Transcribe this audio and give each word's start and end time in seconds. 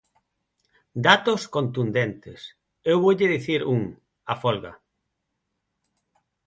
Datos 1.07 1.41
contundentes, 1.55 2.39
eu 2.91 2.97
voulle 3.05 3.31
dicir 3.35 3.61
un: 3.75 3.81
a 4.31 4.35
folga. 4.43 4.73